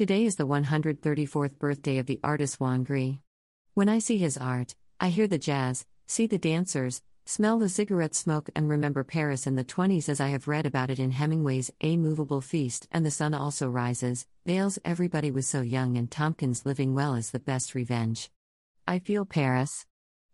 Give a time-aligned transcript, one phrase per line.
[0.00, 3.16] Today is the 134th birthday of the artist Juan Gris.
[3.74, 8.14] When I see his art, I hear the jazz, see the dancers, smell the cigarette
[8.14, 11.70] smoke, and remember Paris in the 20s as I have read about it in Hemingway's
[11.82, 14.26] A Moveable Feast and The Sun Also Rises.
[14.46, 18.30] Vaill's Everybody Was So Young and Tomkins Living Well is the best revenge.
[18.88, 19.84] I feel Paris.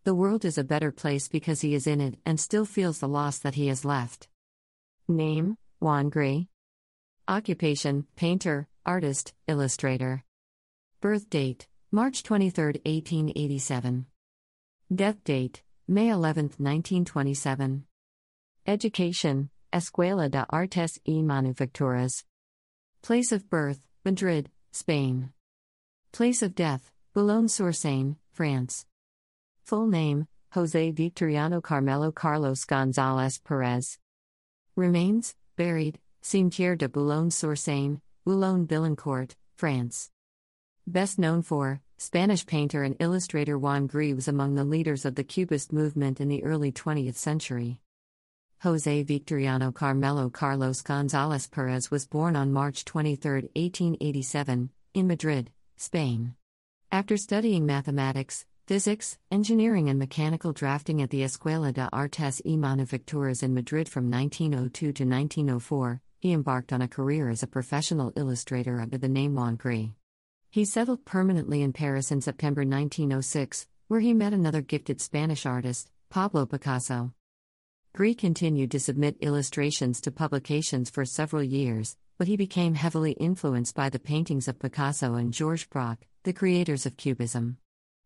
[0.05, 3.09] The world is a better place because he is in it and still feels the
[3.09, 4.29] loss that he has left.
[5.09, 6.45] Name Juan Gris.
[7.27, 10.23] Occupation Painter, Artist, Illustrator.
[11.01, 14.07] Birth date March 23, 1887.
[14.95, 17.85] Death date May 11, 1927.
[18.65, 22.23] Education Escuela de Artes y Manufacturas.
[23.03, 25.33] Place of birth Madrid, Spain.
[26.13, 28.87] Place of death Boulogne-sur-Seine, France.
[29.65, 33.99] Full name Jose Victoriano Carmelo Carlos Gonzalez Perez.
[34.77, 36.89] Remains buried Cimetière de
[38.27, 40.11] Boulogne-sur-Seine, Boulogne-Billancourt, France.
[40.85, 45.23] Best known for, Spanish painter and illustrator Juan Gris was among the leaders of the
[45.23, 47.79] Cubist movement in the early 20th century.
[48.63, 56.35] Jose Victoriano Carmelo Carlos González Pérez was born on March 23, 1887, in Madrid, Spain.
[56.91, 63.45] After studying mathematics, physics, engineering, and mechanical drafting at the Escuela de Artes y Manufacturas
[63.45, 68.81] in Madrid from 1902 to 1904, he embarked on a career as a professional illustrator
[68.81, 69.91] under the name Gris.
[70.51, 75.89] He settled permanently in Paris in September 1906, where he met another gifted Spanish artist,
[76.11, 77.13] Pablo Picasso.
[77.95, 83.77] Gris continued to submit illustrations to publications for several years, but he became heavily influenced
[83.77, 87.59] by the paintings of Picasso and Georges Braque, the creators of Cubism.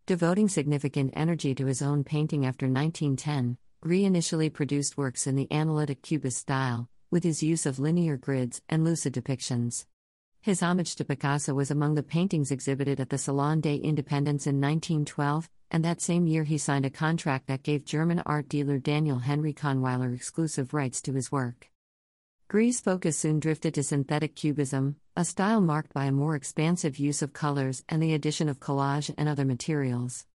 [0.05, 5.51] Devoting significant energy to his own painting after 1910, Gris initially produced works in the
[5.51, 9.87] analytic Cubist style, with his use of linear grids and lucid depictions.
[10.41, 14.61] His homage to Picasso was among the paintings exhibited at the Salon des Independents in
[14.61, 19.19] 1912, and that same year he signed a contract that gave German art dealer Daniel
[19.19, 21.69] Henry Kahnweiler exclusive rights to his work.
[22.49, 27.23] Gris's focus soon drifted to synthetic cubism, a style marked by a more expansive use
[27.23, 30.27] of colors and the addition of collage and other materials.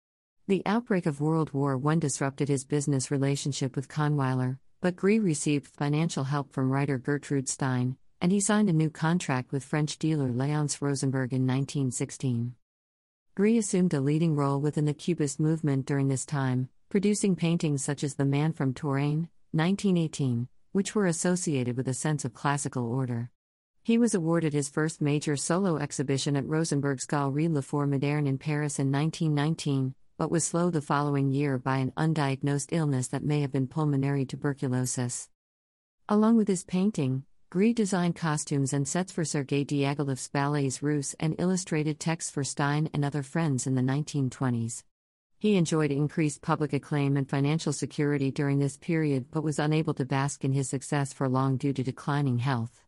[0.48, 5.68] The outbreak of World War I disrupted his business relationship with Kahnweiler, but Gris received
[5.68, 10.30] financial help from writer Gertrude Stein, and he signed a new contract with French dealer
[10.30, 12.56] Léonce Rosenberg in 1916.
[13.36, 18.04] Gris assumed a leading role within the Cubist movement during this time, producing paintings such
[18.04, 23.30] as The Man from Touraine, 1918, which were associated with a sense of classical order.
[23.84, 28.80] He was awarded his first major solo exhibition at Rosenberg's Galerie L'Effort Moderne in Paris
[28.80, 33.52] in 1919, but was slowed the following year by an undiagnosed illness that may have
[33.52, 35.30] been pulmonary tuberculosis.
[36.08, 41.36] Along with his painting, Gris designed costumes and sets for Sergei Diaghilev's ballets Russes and
[41.40, 44.84] illustrated texts for Stein and other friends in the 1920s.
[45.40, 50.06] He enjoyed increased public acclaim and financial security during this period but was unable to
[50.06, 52.82] bask in his success for long due to declining health.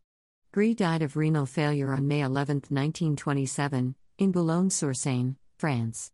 [0.52, 6.12] Gris died of renal failure on May 11, 1927, in Boulogne sur Seine, France.